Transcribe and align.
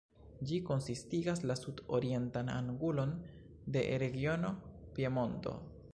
Ĝi 0.51 0.55
konsistigas 0.69 1.43
la 1.51 1.57
sud-orientan 1.59 2.49
angulon 2.55 3.15
de 3.77 3.85
regiono 4.05 4.53
Piemonto. 4.97 5.55